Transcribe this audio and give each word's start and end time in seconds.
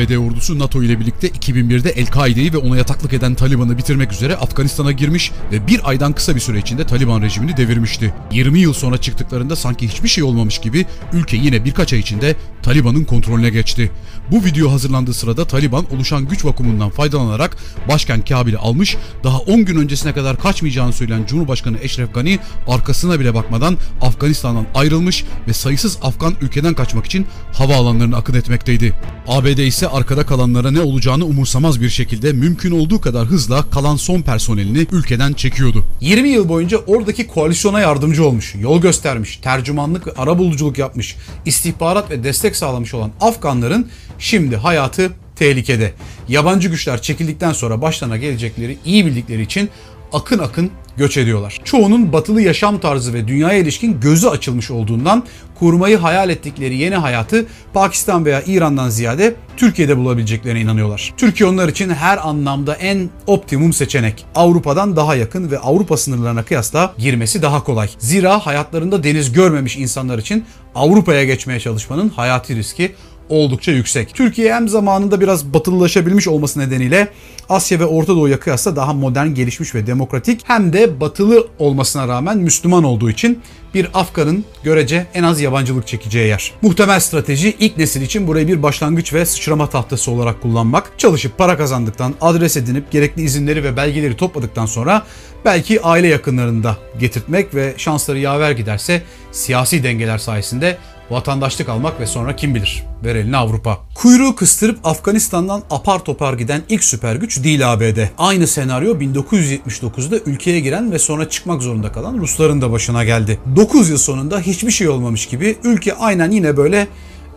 ABD 0.00 0.16
ordusu 0.16 0.58
NATO 0.58 0.82
ile 0.82 1.00
birlikte 1.00 1.28
2001'de 1.28 1.90
El-Kaide'yi 1.90 2.52
ve 2.52 2.56
ona 2.56 2.76
yataklık 2.76 3.12
eden 3.12 3.34
Taliban'ı 3.34 3.78
bitirmek 3.78 4.12
üzere 4.12 4.36
Afganistan'a 4.36 4.92
girmiş 4.92 5.32
ve 5.52 5.66
bir 5.66 5.88
aydan 5.88 6.12
kısa 6.12 6.34
bir 6.34 6.40
süre 6.40 6.58
içinde 6.58 6.86
Taliban 6.86 7.22
rejimini 7.22 7.56
devirmişti. 7.56 8.14
20 8.32 8.60
yıl 8.60 8.72
sonra 8.72 8.98
çıktıklarında 8.98 9.56
sanki 9.56 9.88
hiçbir 9.88 10.08
şey 10.08 10.24
olmamış 10.24 10.58
gibi 10.58 10.86
ülke 11.12 11.36
yine 11.36 11.64
birkaç 11.64 11.92
ay 11.92 11.98
içinde 11.98 12.36
Taliban'ın 12.62 13.04
kontrolüne 13.04 13.50
geçti. 13.50 13.90
Bu 14.30 14.44
video 14.44 14.72
hazırlandığı 14.72 15.14
sırada 15.14 15.44
Taliban 15.44 15.94
oluşan 15.94 16.28
güç 16.28 16.44
vakumundan 16.44 16.90
faydalanarak 16.90 17.56
başkent 17.88 18.28
Kabil'i 18.28 18.58
almış, 18.58 18.96
daha 19.24 19.38
10 19.38 19.64
gün 19.64 19.76
öncesine 19.76 20.12
kadar 20.12 20.40
kaçmayacağını 20.40 20.92
söyleyen 20.92 21.26
Cumhurbaşkanı 21.26 21.78
Eşref 21.82 22.14
Gani 22.14 22.38
arkasına 22.68 23.20
bile 23.20 23.34
bakmadan 23.34 23.78
Afganistan'dan 24.00 24.66
ayrılmış 24.74 25.24
ve 25.48 25.52
sayısız 25.52 25.98
Afgan 26.02 26.34
ülkeden 26.40 26.74
kaçmak 26.74 27.06
için 27.06 27.26
havaalanlarına 27.52 28.16
akın 28.16 28.34
etmekteydi. 28.34 28.94
ABD 29.28 29.58
ise 29.58 29.88
arkada 29.92 30.26
kalanlara 30.26 30.70
ne 30.70 30.80
olacağını 30.80 31.24
umursamaz 31.24 31.80
bir 31.80 31.88
şekilde 31.88 32.32
mümkün 32.32 32.70
olduğu 32.70 33.00
kadar 33.00 33.26
hızla 33.26 33.70
kalan 33.70 33.96
son 33.96 34.22
personelini 34.22 34.86
ülkeden 34.92 35.32
çekiyordu. 35.32 35.84
20 36.00 36.28
yıl 36.28 36.48
boyunca 36.48 36.78
oradaki 36.78 37.26
koalisyona 37.26 37.80
yardımcı 37.80 38.26
olmuş, 38.26 38.54
yol 38.60 38.80
göstermiş, 38.80 39.36
tercümanlık 39.36 40.06
ve 40.06 40.12
arabuluculuk 40.12 40.78
yapmış, 40.78 41.16
istihbarat 41.46 42.10
ve 42.10 42.24
destek 42.24 42.56
sağlamış 42.56 42.94
olan 42.94 43.10
Afganların 43.20 43.88
şimdi 44.18 44.56
hayatı 44.56 45.12
tehlikede. 45.36 45.92
Yabancı 46.28 46.68
güçler 46.68 47.02
çekildikten 47.02 47.52
sonra 47.52 47.82
başlarına 47.82 48.16
gelecekleri 48.16 48.78
iyi 48.84 49.06
bildikleri 49.06 49.42
için 49.42 49.70
akın 50.12 50.38
akın 50.38 50.70
göç 50.96 51.16
ediyorlar. 51.16 51.58
Çoğunun 51.64 52.12
batılı 52.12 52.42
yaşam 52.42 52.78
tarzı 52.78 53.14
ve 53.14 53.28
dünyaya 53.28 53.58
ilişkin 53.58 54.00
gözü 54.00 54.28
açılmış 54.28 54.70
olduğundan 54.70 55.24
kurmayı 55.58 55.96
hayal 55.96 56.30
ettikleri 56.30 56.76
yeni 56.76 56.94
hayatı 56.94 57.46
Pakistan 57.74 58.24
veya 58.24 58.42
İran'dan 58.46 58.88
ziyade 58.88 59.34
Türkiye'de 59.56 59.96
bulabileceklerine 59.96 60.60
inanıyorlar. 60.60 61.14
Türkiye 61.16 61.48
onlar 61.48 61.68
için 61.68 61.90
her 61.90 62.28
anlamda 62.28 62.74
en 62.74 63.10
optimum 63.26 63.72
seçenek. 63.72 64.24
Avrupa'dan 64.34 64.96
daha 64.96 65.14
yakın 65.14 65.50
ve 65.50 65.58
Avrupa 65.58 65.96
sınırlarına 65.96 66.42
kıyasla 66.42 66.94
girmesi 66.98 67.42
daha 67.42 67.64
kolay. 67.64 67.88
Zira 67.98 68.46
hayatlarında 68.46 69.04
deniz 69.04 69.32
görmemiş 69.32 69.76
insanlar 69.76 70.18
için 70.18 70.44
Avrupa'ya 70.74 71.24
geçmeye 71.24 71.60
çalışmanın 71.60 72.08
hayati 72.08 72.56
riski 72.56 72.94
oldukça 73.30 73.72
yüksek. 73.72 74.14
Türkiye 74.14 74.54
hem 74.54 74.68
zamanında 74.68 75.20
biraz 75.20 75.44
batılılaşabilmiş 75.44 76.28
olması 76.28 76.60
nedeniyle 76.60 77.08
Asya 77.48 77.80
ve 77.80 77.86
Orta 77.86 78.14
Doğu'ya 78.14 78.40
kıyasla 78.40 78.76
daha 78.76 78.92
modern, 78.92 79.28
gelişmiş 79.28 79.74
ve 79.74 79.86
demokratik 79.86 80.40
hem 80.44 80.72
de 80.72 81.00
batılı 81.00 81.48
olmasına 81.58 82.08
rağmen 82.08 82.38
Müslüman 82.38 82.84
olduğu 82.84 83.10
için 83.10 83.42
bir 83.74 83.88
Afgan'ın 83.94 84.44
görece 84.64 85.06
en 85.14 85.22
az 85.22 85.40
yabancılık 85.40 85.86
çekeceği 85.86 86.28
yer. 86.28 86.52
Muhtemel 86.62 87.00
strateji 87.00 87.56
ilk 87.58 87.76
nesil 87.76 88.02
için 88.02 88.26
burayı 88.26 88.48
bir 88.48 88.62
başlangıç 88.62 89.12
ve 89.12 89.26
sıçrama 89.26 89.70
tahtası 89.70 90.10
olarak 90.10 90.42
kullanmak. 90.42 90.92
Çalışıp 90.98 91.38
para 91.38 91.56
kazandıktan, 91.56 92.14
adres 92.20 92.56
edinip 92.56 92.90
gerekli 92.90 93.22
izinleri 93.22 93.64
ve 93.64 93.76
belgeleri 93.76 94.16
topladıktan 94.16 94.66
sonra 94.66 95.06
belki 95.44 95.82
aile 95.82 96.08
yakınlarını 96.08 96.64
da 96.64 96.76
getirtmek 97.00 97.54
ve 97.54 97.74
şansları 97.76 98.18
yaver 98.18 98.50
giderse 98.50 99.02
siyasi 99.32 99.84
dengeler 99.84 100.18
sayesinde 100.18 100.78
vatandaşlık 101.10 101.68
almak 101.68 102.00
ve 102.00 102.06
sonra 102.06 102.36
kim 102.36 102.54
bilir 102.54 102.84
ver 103.04 103.14
eline 103.14 103.36
Avrupa. 103.36 103.78
Kuyruğu 103.94 104.34
kıstırıp 104.34 104.78
Afganistan'dan 104.84 105.62
apar 105.70 106.04
topar 106.04 106.34
giden 106.34 106.62
ilk 106.68 106.84
süper 106.84 107.16
güç 107.16 107.44
değil 107.44 107.72
ABD. 107.72 107.98
Aynı 108.18 108.46
senaryo 108.46 108.94
1979'da 108.94 110.16
ülkeye 110.26 110.60
giren 110.60 110.92
ve 110.92 110.98
sonra 110.98 111.28
çıkmak 111.28 111.62
zorunda 111.62 111.92
kalan 111.92 112.18
Rusların 112.18 112.60
da 112.60 112.72
başına 112.72 113.04
geldi. 113.04 113.38
9 113.56 113.90
yıl 113.90 113.98
sonunda 113.98 114.40
hiçbir 114.40 114.70
şey 114.70 114.88
olmamış 114.88 115.26
gibi 115.26 115.56
ülke 115.64 115.94
aynen 115.94 116.30
yine 116.30 116.56
böyle 116.56 116.88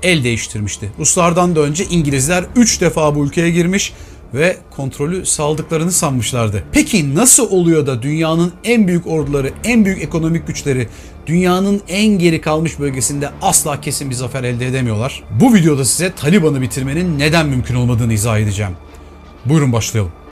el 0.03 0.23
değiştirmişti. 0.23 0.91
Ruslardan 0.99 1.55
da 1.55 1.59
önce 1.59 1.85
İngilizler 1.85 2.45
3 2.55 2.81
defa 2.81 3.15
bu 3.15 3.25
ülkeye 3.25 3.49
girmiş 3.49 3.93
ve 4.33 4.57
kontrolü 4.71 5.25
saldıklarını 5.25 5.91
sanmışlardı. 5.91 6.63
Peki 6.71 7.15
nasıl 7.15 7.51
oluyor 7.51 7.87
da 7.87 8.01
dünyanın 8.01 8.53
en 8.63 8.87
büyük 8.87 9.07
orduları, 9.07 9.51
en 9.63 9.85
büyük 9.85 10.01
ekonomik 10.01 10.47
güçleri 10.47 10.87
dünyanın 11.27 11.81
en 11.87 12.07
geri 12.19 12.41
kalmış 12.41 12.79
bölgesinde 12.79 13.29
asla 13.41 13.81
kesin 13.81 14.09
bir 14.09 14.15
zafer 14.15 14.43
elde 14.43 14.67
edemiyorlar? 14.67 15.23
Bu 15.41 15.53
videoda 15.53 15.85
size 15.85 16.11
Taliban'ı 16.15 16.61
bitirmenin 16.61 17.19
neden 17.19 17.45
mümkün 17.47 17.75
olmadığını 17.75 18.13
izah 18.13 18.39
edeceğim. 18.39 18.73
Buyurun 19.45 19.73
başlayalım. 19.73 20.22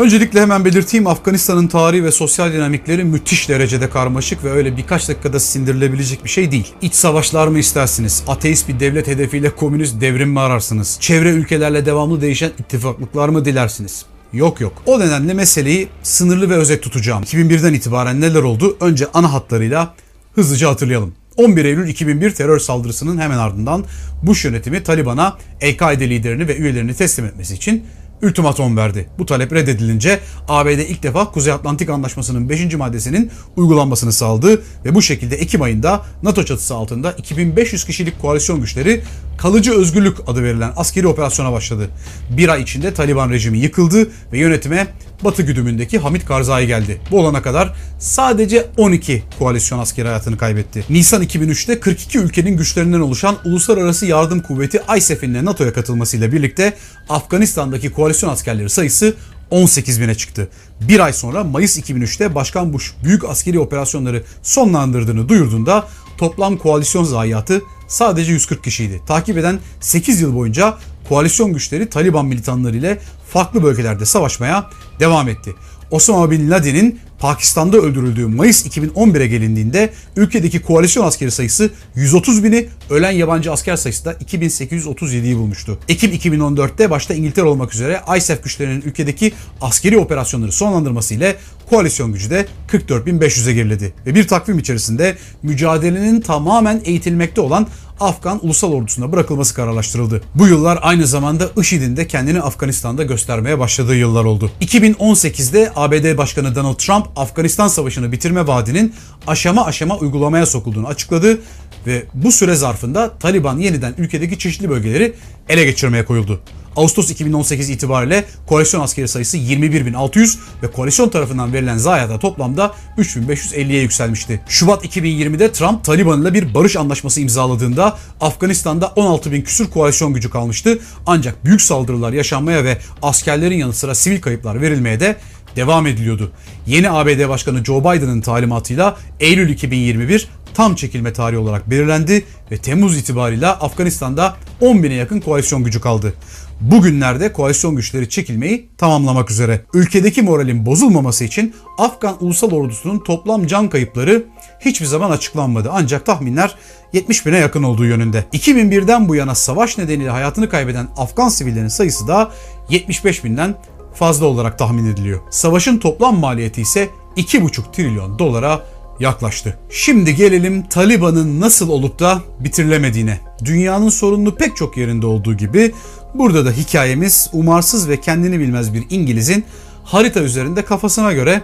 Öncelikle 0.00 0.40
hemen 0.40 0.64
belirteyim 0.64 1.06
Afganistan'ın 1.06 1.66
tarihi 1.66 2.04
ve 2.04 2.12
sosyal 2.12 2.52
dinamikleri 2.52 3.04
müthiş 3.04 3.48
derecede 3.48 3.90
karmaşık 3.90 4.44
ve 4.44 4.50
öyle 4.50 4.76
birkaç 4.76 5.08
dakikada 5.08 5.40
sindirilebilecek 5.40 6.24
bir 6.24 6.30
şey 6.30 6.50
değil. 6.50 6.72
İç 6.82 6.94
savaşlar 6.94 7.48
mı 7.48 7.58
istersiniz? 7.58 8.22
Ateist 8.28 8.68
bir 8.68 8.80
devlet 8.80 9.06
hedefiyle 9.06 9.50
komünist 9.50 10.00
devrim 10.00 10.30
mi 10.30 10.40
ararsınız? 10.40 10.98
Çevre 11.00 11.30
ülkelerle 11.30 11.86
devamlı 11.86 12.20
değişen 12.20 12.50
ittifaklıklar 12.58 13.28
mı 13.28 13.44
dilersiniz? 13.44 14.04
Yok 14.32 14.60
yok. 14.60 14.82
O 14.86 15.00
nedenle 15.00 15.34
meseleyi 15.34 15.88
sınırlı 16.02 16.50
ve 16.50 16.54
özet 16.54 16.82
tutacağım. 16.82 17.22
2001'den 17.22 17.74
itibaren 17.74 18.20
neler 18.20 18.42
oldu? 18.42 18.76
Önce 18.80 19.06
ana 19.14 19.32
hatlarıyla 19.32 19.94
hızlıca 20.34 20.68
hatırlayalım. 20.68 21.14
11 21.36 21.64
Eylül 21.64 21.88
2001 21.88 22.30
terör 22.30 22.58
saldırısının 22.58 23.18
hemen 23.18 23.38
ardından 23.38 23.84
Bush 24.22 24.44
yönetimi 24.44 24.82
Taliban'a 24.82 25.38
El-Kaide 25.60 26.10
liderini 26.10 26.48
ve 26.48 26.56
üyelerini 26.56 26.94
teslim 26.94 27.26
etmesi 27.26 27.54
için 27.54 27.84
ultimatom 28.22 28.76
verdi. 28.76 29.08
Bu 29.18 29.26
talep 29.26 29.52
reddedilince 29.52 30.20
ABD 30.48 30.68
ilk 30.68 31.02
defa 31.02 31.30
Kuzey 31.30 31.52
Atlantik 31.52 31.90
Anlaşması'nın 31.90 32.48
5. 32.48 32.74
maddesinin 32.74 33.30
uygulanmasını 33.56 34.12
sağladı 34.12 34.62
ve 34.84 34.94
bu 34.94 35.02
şekilde 35.02 35.36
Ekim 35.36 35.62
ayında 35.62 36.02
NATO 36.22 36.44
çatısı 36.44 36.74
altında 36.74 37.12
2500 37.12 37.84
kişilik 37.84 38.20
koalisyon 38.20 38.60
güçleri 38.60 39.02
Kalıcı 39.38 39.74
Özgürlük 39.74 40.16
adı 40.26 40.42
verilen 40.42 40.72
askeri 40.76 41.06
operasyona 41.06 41.52
başladı. 41.52 41.88
Bir 42.30 42.48
ay 42.48 42.62
içinde 42.62 42.94
Taliban 42.94 43.30
rejimi 43.30 43.58
yıkıldı 43.58 44.10
ve 44.32 44.38
yönetime 44.38 44.86
Batı 45.24 45.42
güdümündeki 45.42 45.98
Hamid 45.98 46.22
Karzai 46.22 46.66
geldi. 46.66 47.00
Bu 47.10 47.20
olana 47.20 47.42
kadar 47.42 47.74
sadece 47.98 48.66
12 48.76 49.22
koalisyon 49.38 49.78
askeri 49.78 50.06
hayatını 50.08 50.38
kaybetti. 50.38 50.84
Nisan 50.90 51.22
2003'te 51.22 51.80
42 51.80 52.18
ülkenin 52.18 52.56
güçlerinden 52.56 53.00
oluşan 53.00 53.36
Uluslararası 53.44 54.06
Yardım 54.06 54.40
Kuvveti 54.40 54.82
ISAF'in 54.96 55.34
de 55.34 55.44
NATO'ya 55.44 55.72
katılmasıyla 55.72 56.32
birlikte 56.32 56.72
Afganistan'daki 57.08 57.90
koalisyon 57.92 58.09
askerleri 58.28 58.70
sayısı 58.70 59.14
18 59.50 60.00
bine 60.00 60.14
çıktı. 60.14 60.48
Bir 60.80 61.00
ay 61.00 61.12
sonra 61.12 61.44
Mayıs 61.44 61.78
2003'te 61.78 62.34
Başkan 62.34 62.72
Bush 62.72 62.94
büyük 63.04 63.24
askeri 63.24 63.60
operasyonları 63.60 64.22
sonlandırdığını 64.42 65.28
duyurduğunda 65.28 65.88
toplam 66.18 66.56
koalisyon 66.56 67.04
zayiatı 67.04 67.62
sadece 67.88 68.32
140 68.32 68.64
kişiydi. 68.64 69.00
Takip 69.06 69.38
eden 69.38 69.58
8 69.80 70.20
yıl 70.20 70.34
boyunca 70.34 70.78
koalisyon 71.08 71.52
güçleri 71.52 71.88
Taliban 71.88 72.26
militanları 72.26 72.76
ile 72.76 73.00
farklı 73.32 73.62
bölgelerde 73.62 74.04
savaşmaya 74.04 74.70
devam 75.00 75.28
etti. 75.28 75.54
Osama 75.90 76.30
Bin 76.30 76.50
Laden'in 76.50 77.00
Pakistan'da 77.18 77.76
öldürüldüğü 77.76 78.26
Mayıs 78.26 78.66
2011'e 78.66 79.26
gelindiğinde 79.26 79.90
ülkedeki 80.16 80.62
koalisyon 80.62 81.04
askeri 81.04 81.30
sayısı 81.30 81.70
130 81.94 82.44
bini, 82.44 82.68
ölen 82.90 83.10
yabancı 83.10 83.52
asker 83.52 83.76
sayısı 83.76 84.04
da 84.04 84.12
2837'yi 84.12 85.36
bulmuştu. 85.36 85.78
Ekim 85.88 86.12
2014'te 86.12 86.90
başta 86.90 87.14
İngiltere 87.14 87.46
olmak 87.46 87.74
üzere 87.74 88.00
ISAF 88.16 88.42
güçlerinin 88.42 88.82
ülkedeki 88.82 89.32
askeri 89.60 89.98
operasyonları 89.98 90.52
sonlandırması 90.52 91.14
ile 91.14 91.36
koalisyon 91.70 92.12
gücü 92.12 92.30
de 92.30 92.46
44.500'e 92.68 93.52
geriledi. 93.52 93.92
Ve 94.06 94.14
bir 94.14 94.28
takvim 94.28 94.58
içerisinde 94.58 95.16
mücadelenin 95.42 96.20
tamamen 96.20 96.80
eğitilmekte 96.84 97.40
olan 97.40 97.66
Afgan 98.00 98.38
ulusal 98.42 98.72
ordusuna 98.72 99.12
bırakılması 99.12 99.54
kararlaştırıldı. 99.54 100.22
Bu 100.34 100.46
yıllar 100.46 100.78
aynı 100.82 101.06
zamanda 101.06 101.50
IŞİD'in 101.60 101.96
de 101.96 102.06
kendini 102.06 102.40
Afganistan'da 102.40 103.02
göstermeye 103.02 103.58
başladığı 103.58 103.96
yıllar 103.96 104.24
oldu. 104.24 104.50
2018'de 104.60 105.72
ABD 105.76 106.16
Başkanı 106.18 106.54
Donald 106.54 106.74
Trump 106.74 107.06
Afganistan 107.16 107.68
Savaşı'nı 107.68 108.12
bitirme 108.12 108.46
vaadinin 108.46 108.94
aşama 109.26 109.64
aşama 109.64 109.98
uygulamaya 109.98 110.46
sokulduğunu 110.46 110.86
açıkladı 110.86 111.38
ve 111.86 112.04
bu 112.14 112.32
süre 112.32 112.54
zarfında 112.54 113.18
Taliban 113.18 113.58
yeniden 113.58 113.94
ülkedeki 113.98 114.38
çeşitli 114.38 114.70
bölgeleri 114.70 115.12
ele 115.48 115.64
geçirmeye 115.64 116.04
koyuldu. 116.04 116.40
Ağustos 116.76 117.10
2018 117.10 117.70
itibariyle 117.70 118.24
koalisyon 118.46 118.80
askeri 118.80 119.08
sayısı 119.08 119.36
21.600 119.36 120.38
ve 120.62 120.70
koalisyon 120.70 121.08
tarafından 121.08 121.52
verilen 121.52 121.78
zayiata 121.78 122.18
toplamda 122.18 122.74
3.550'ye 122.98 123.82
yükselmişti. 123.82 124.40
Şubat 124.48 124.84
2020'de 124.84 125.52
Trump 125.52 125.84
Taliban 125.84 126.22
ile 126.22 126.34
bir 126.34 126.54
barış 126.54 126.76
anlaşması 126.76 127.20
imzaladığında 127.20 127.98
Afganistan'da 128.20 128.86
16.000 128.86 129.42
küsür 129.42 129.70
koalisyon 129.70 130.14
gücü 130.14 130.30
kalmıştı. 130.30 130.78
Ancak 131.06 131.44
büyük 131.44 131.62
saldırılar 131.62 132.12
yaşanmaya 132.12 132.64
ve 132.64 132.78
askerlerin 133.02 133.58
yanı 133.58 133.72
sıra 133.72 133.94
sivil 133.94 134.20
kayıplar 134.20 134.60
verilmeye 134.60 135.00
de 135.00 135.16
devam 135.56 135.86
ediliyordu. 135.86 136.32
Yeni 136.66 136.90
ABD 136.90 137.28
Başkanı 137.28 137.64
Joe 137.64 137.80
Biden'ın 137.80 138.20
talimatıyla 138.20 138.96
Eylül 139.20 139.48
2021 139.48 140.28
tam 140.54 140.74
çekilme 140.74 141.12
tarihi 141.12 141.38
olarak 141.38 141.70
belirlendi 141.70 142.24
ve 142.50 142.56
Temmuz 142.56 142.96
itibariyle 142.98 143.46
Afganistan'da 143.46 144.36
10 144.60 144.82
bine 144.82 144.94
yakın 144.94 145.20
koalisyon 145.20 145.64
gücü 145.64 145.80
kaldı. 145.80 146.14
Bugünlerde 146.60 147.32
koalisyon 147.32 147.76
güçleri 147.76 148.08
çekilmeyi 148.08 148.68
tamamlamak 148.78 149.30
üzere. 149.30 149.64
Ülkedeki 149.74 150.22
moralin 150.22 150.66
bozulmaması 150.66 151.24
için 151.24 151.54
Afgan 151.78 152.16
Ulusal 152.24 152.50
Ordusu'nun 152.50 152.98
toplam 152.98 153.46
can 153.46 153.68
kayıpları 153.68 154.24
hiçbir 154.60 154.86
zaman 154.86 155.10
açıklanmadı. 155.10 155.70
Ancak 155.72 156.06
tahminler 156.06 156.54
70 156.92 157.26
bine 157.26 157.38
yakın 157.38 157.62
olduğu 157.62 157.84
yönünde. 157.84 158.24
2001'den 158.32 159.08
bu 159.08 159.14
yana 159.14 159.34
savaş 159.34 159.78
nedeniyle 159.78 160.10
hayatını 160.10 160.48
kaybeden 160.48 160.88
Afgan 160.96 161.28
sivillerin 161.28 161.68
sayısı 161.68 162.08
da 162.08 162.30
75 162.70 163.24
binden 163.24 163.54
fazla 163.94 164.26
olarak 164.26 164.58
tahmin 164.58 164.86
ediliyor. 164.92 165.20
Savaşın 165.30 165.78
toplam 165.78 166.18
maliyeti 166.18 166.60
ise 166.62 166.88
2,5 167.16 167.72
trilyon 167.72 168.18
dolara 168.18 168.60
yaklaştı. 169.00 169.58
Şimdi 169.70 170.14
gelelim 170.14 170.62
Taliban'ın 170.62 171.40
nasıl 171.40 171.68
olup 171.68 171.98
da 171.98 172.22
bitirilemediğine. 172.40 173.20
Dünyanın 173.44 173.88
sorunlu 173.88 174.34
pek 174.34 174.56
çok 174.56 174.76
yerinde 174.76 175.06
olduğu 175.06 175.36
gibi 175.36 175.72
burada 176.14 176.44
da 176.44 176.50
hikayemiz 176.50 177.30
umarsız 177.32 177.88
ve 177.88 178.00
kendini 178.00 178.40
bilmez 178.40 178.74
bir 178.74 178.84
İngiliz'in 178.90 179.44
harita 179.84 180.20
üzerinde 180.20 180.64
kafasına 180.64 181.12
göre 181.12 181.42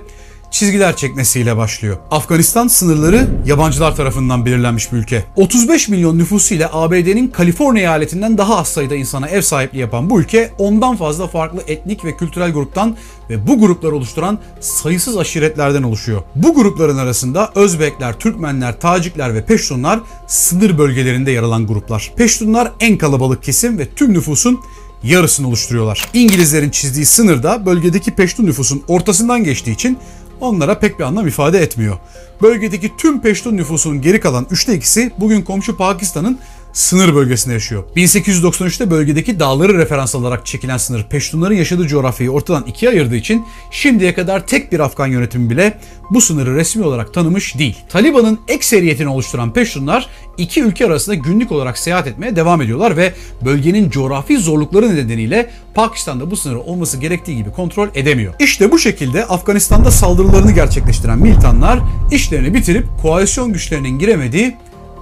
çizgiler 0.56 0.96
çekmesiyle 0.96 1.56
başlıyor. 1.56 1.96
Afganistan 2.10 2.68
sınırları 2.68 3.28
yabancılar 3.46 3.96
tarafından 3.96 4.46
belirlenmiş 4.46 4.92
bir 4.92 4.96
ülke. 4.96 5.24
35 5.36 5.88
milyon 5.88 6.18
nüfusuyla 6.18 6.70
ABD'nin 6.72 7.28
Kaliforniya 7.28 7.82
eyaletinden 7.82 8.38
daha 8.38 8.58
az 8.58 8.68
sayıda 8.68 8.94
insana 8.94 9.28
ev 9.28 9.40
sahipliği 9.40 9.78
yapan 9.78 10.10
bu 10.10 10.20
ülke 10.20 10.50
ondan 10.58 10.96
fazla 10.96 11.26
farklı 11.26 11.62
etnik 11.66 12.04
ve 12.04 12.16
kültürel 12.16 12.52
gruptan 12.52 12.96
ve 13.30 13.46
bu 13.46 13.60
grupları 13.60 13.96
oluşturan 13.96 14.38
sayısız 14.60 15.16
aşiretlerden 15.16 15.82
oluşuyor. 15.82 16.22
Bu 16.34 16.54
grupların 16.54 16.98
arasında 16.98 17.52
Özbekler, 17.54 18.18
Türkmenler, 18.18 18.80
Tacikler 18.80 19.34
ve 19.34 19.44
Peştunlar 19.44 20.00
sınır 20.26 20.78
bölgelerinde 20.78 21.30
yer 21.30 21.42
alan 21.42 21.66
gruplar. 21.66 22.12
Peştunlar 22.16 22.72
en 22.80 22.98
kalabalık 22.98 23.42
kesim 23.42 23.78
ve 23.78 23.88
tüm 23.96 24.12
nüfusun 24.12 24.60
yarısını 25.02 25.48
oluşturuyorlar. 25.48 26.08
İngilizlerin 26.14 26.70
çizdiği 26.70 27.06
sınırda 27.06 27.66
bölgedeki 27.66 28.14
Peştun 28.14 28.46
nüfusun 28.46 28.82
ortasından 28.88 29.44
geçtiği 29.44 29.72
için 29.72 29.98
onlara 30.40 30.78
pek 30.78 30.98
bir 30.98 31.04
anlam 31.04 31.26
ifade 31.26 31.58
etmiyor. 31.58 31.96
Bölgedeki 32.42 32.96
tüm 32.96 33.20
Peştun 33.20 33.56
nüfusunun 33.56 34.02
geri 34.02 34.20
kalan 34.20 34.46
üçte 34.50 34.74
ikisi 34.74 35.12
bugün 35.18 35.42
komşu 35.42 35.76
Pakistan'ın 35.76 36.38
sınır 36.76 37.14
bölgesinde 37.14 37.54
yaşıyor. 37.54 37.84
1893'te 37.96 38.90
bölgedeki 38.90 39.40
dağları 39.40 39.78
referans 39.78 40.14
alarak 40.14 40.46
çekilen 40.46 40.76
sınır 40.76 41.04
Peştunların 41.04 41.54
yaşadığı 41.54 41.86
coğrafyayı 41.86 42.30
ortadan 42.30 42.64
ikiye 42.66 42.90
ayırdığı 42.90 43.16
için 43.16 43.46
şimdiye 43.70 44.14
kadar 44.14 44.46
tek 44.46 44.72
bir 44.72 44.80
Afgan 44.80 45.06
yönetimi 45.06 45.50
bile 45.50 45.78
bu 46.10 46.20
sınırı 46.20 46.54
resmi 46.56 46.84
olarak 46.84 47.14
tanımış 47.14 47.58
değil. 47.58 47.76
Taliban'ın 47.88 48.40
ekseriyetini 48.48 49.08
oluşturan 49.08 49.52
Peştunlar 49.52 50.08
iki 50.38 50.62
ülke 50.62 50.86
arasında 50.86 51.14
günlük 51.14 51.52
olarak 51.52 51.78
seyahat 51.78 52.06
etmeye 52.06 52.36
devam 52.36 52.62
ediyorlar 52.62 52.96
ve 52.96 53.12
bölgenin 53.44 53.90
coğrafi 53.90 54.38
zorlukları 54.38 54.96
nedeniyle 54.96 55.50
Pakistan'da 55.74 56.30
bu 56.30 56.36
sınırı 56.36 56.60
olması 56.60 56.96
gerektiği 56.96 57.36
gibi 57.36 57.52
kontrol 57.52 57.88
edemiyor. 57.94 58.34
İşte 58.40 58.72
bu 58.72 58.78
şekilde 58.78 59.24
Afganistan'da 59.24 59.90
saldırılarını 59.90 60.52
gerçekleştiren 60.52 61.18
militanlar 61.18 61.80
işlerini 62.12 62.54
bitirip 62.54 62.86
koalisyon 63.02 63.52
güçlerinin 63.52 63.98
giremediği 63.98 64.56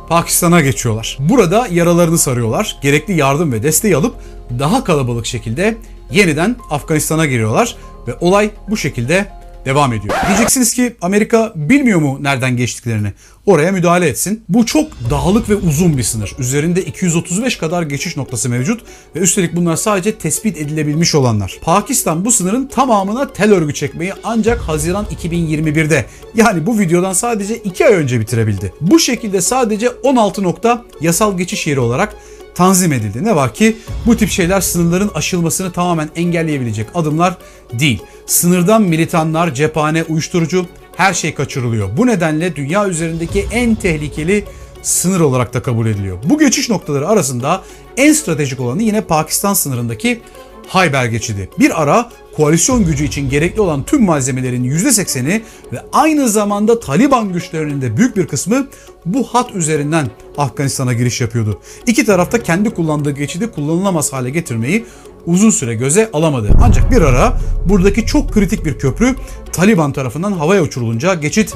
Pakistan'a 0.09 0.61
geçiyorlar. 0.61 1.19
Burada 1.21 1.67
yaralarını 1.71 2.19
sarıyorlar. 2.19 2.79
Gerekli 2.83 3.17
yardım 3.17 3.53
ve 3.53 3.63
desteği 3.63 3.97
alıp 3.97 4.15
daha 4.59 4.85
kalabalık 4.85 5.27
şekilde 5.27 5.77
yeniden 6.11 6.57
Afganistan'a 6.71 7.27
giriyorlar 7.27 7.77
ve 8.09 8.15
olay 8.21 8.51
bu 8.69 8.77
şekilde 8.77 9.44
devam 9.65 9.93
ediyor. 9.93 10.15
Diyeceksiniz 10.29 10.75
ki 10.75 10.97
Amerika 11.01 11.53
bilmiyor 11.57 12.01
mu 12.01 12.19
nereden 12.23 12.57
geçtiklerini? 12.57 13.13
Oraya 13.47 13.73
müdahale 13.73 14.09
etsin. 14.09 14.45
Bu 14.49 14.67
çok 14.67 14.93
dağlık 15.11 15.49
ve 15.49 15.55
uzun 15.55 15.99
bir 15.99 16.03
sınır. 16.03 16.35
Üzerinde 16.39 16.83
235 16.83 17.59
kadar 17.59 17.83
geçiş 17.83 18.17
noktası 18.17 18.49
mevcut 18.49 18.83
ve 19.17 19.21
üstelik 19.21 19.57
bunlar 19.57 19.77
sadece 19.77 20.19
tespit 20.19 20.59
edilebilmiş 20.59 21.15
olanlar. 21.15 21.59
Pakistan 21.63 22.25
bu 22.25 22.33
sınırın 22.33 22.67
tamamına 22.67 23.33
tel 23.33 23.53
örgü 23.53 23.75
çekmeyi 23.75 24.13
ancak 24.25 24.61
Haziran 24.61 25.07
2021'de 25.23 26.07
yani 26.35 26.67
bu 26.67 26.79
videodan 26.79 27.13
sadece 27.13 27.57
2 27.57 27.87
ay 27.87 27.95
önce 27.95 28.21
bitirebildi. 28.21 28.73
Bu 28.81 28.99
şekilde 28.99 29.41
sadece 29.41 29.89
16 29.91 30.43
nokta 30.43 30.85
yasal 31.01 31.39
geçiş 31.39 31.67
yeri 31.67 31.81
olarak 31.81 32.17
tanzim 32.55 32.93
edildi. 32.93 33.25
Ne 33.25 33.37
var 33.37 33.55
ki 33.55 33.77
bu 34.07 34.17
tip 34.17 34.31
şeyler 34.31 34.61
sınırların 34.61 35.11
aşılmasını 35.15 35.73
tamamen 35.73 36.11
engelleyebilecek 36.17 36.87
adımlar 36.95 37.37
değil. 37.73 38.03
Sınırdan 38.27 38.83
militanlar, 38.83 39.55
cephane, 39.55 40.03
uyuşturucu 40.03 40.67
her 40.97 41.15
şey 41.15 41.35
kaçırılıyor. 41.35 41.97
Bu 41.97 42.07
nedenle 42.07 42.57
dünya 42.57 42.89
üzerindeki 42.89 43.47
en 43.53 43.75
tehlikeli 43.75 44.45
sınır 44.83 45.21
olarak 45.21 45.55
da 45.55 45.63
kabul 45.63 45.87
ediliyor. 45.87 46.19
Bu 46.25 46.39
geçiş 46.39 46.71
noktaları 46.71 47.09
arasında 47.09 47.63
en 47.97 48.13
stratejik 48.13 48.61
olanı 48.61 48.83
yine 48.83 49.01
Pakistan 49.01 49.55
sınırındaki 49.55 50.21
Hayber 50.67 51.05
geçidi. 51.05 51.49
Bir 51.59 51.83
ara 51.83 52.11
koalisyon 52.37 52.85
gücü 52.85 53.05
için 53.05 53.31
gerekli 53.31 53.61
olan 53.61 53.83
tüm 53.83 54.05
malzemelerin 54.05 54.65
%80'i 54.65 55.43
ve 55.73 55.83
aynı 55.93 56.29
zamanda 56.29 56.81
Taliban 56.81 57.33
güçlerinin 57.33 57.83
de 57.83 57.97
büyük 57.97 58.17
bir 58.17 58.27
kısmı 58.27 58.67
bu 59.07 59.25
hat 59.25 59.55
üzerinden 59.55 60.11
Afganistan'a 60.39 60.93
giriş 60.93 61.21
yapıyordu. 61.21 61.61
İki 61.87 62.05
tarafta 62.05 62.43
kendi 62.43 62.71
kullandığı 62.71 63.11
geçidi 63.11 63.51
kullanılamaz 63.51 64.13
hale 64.13 64.31
getirmeyi 64.31 64.85
uzun 65.27 65.51
süre 65.51 65.75
göze 65.75 66.11
alamadı. 66.13 66.51
Ancak 66.63 66.91
bir 66.91 67.03
ara 67.03 67.41
buradaki 67.69 68.07
çok 68.07 68.33
kritik 68.33 68.65
bir 68.65 68.79
köprü 68.79 69.15
Taliban 69.53 69.93
tarafından 69.93 70.33
havaya 70.33 70.63
uçurulunca 70.63 71.15
geçit 71.15 71.55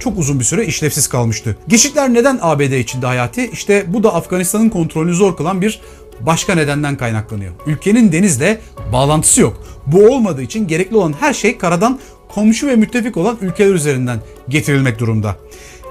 çok 0.00 0.18
uzun 0.18 0.40
bir 0.40 0.44
süre 0.44 0.66
işlevsiz 0.66 1.06
kalmıştı. 1.08 1.56
Geçitler 1.68 2.14
neden 2.14 2.38
ABD 2.42 2.72
içinde 2.72 3.06
hayati? 3.06 3.50
İşte 3.52 3.84
bu 3.88 4.02
da 4.02 4.14
Afganistan'ın 4.14 4.68
kontrolünü 4.68 5.14
zor 5.14 5.36
kılan 5.36 5.60
bir 5.62 5.80
başka 6.20 6.54
nedenden 6.54 6.96
kaynaklanıyor. 6.96 7.52
Ülkenin 7.66 8.12
denizle 8.12 8.60
bağlantısı 8.92 9.40
yok. 9.40 9.62
Bu 9.86 10.06
olmadığı 10.06 10.42
için 10.42 10.66
gerekli 10.66 10.96
olan 10.96 11.14
her 11.20 11.34
şey 11.34 11.58
karadan 11.58 11.98
komşu 12.28 12.66
ve 12.66 12.76
müttefik 12.76 13.16
olan 13.16 13.38
ülkeler 13.40 13.74
üzerinden 13.74 14.18
getirilmek 14.48 14.98
durumda. 14.98 15.36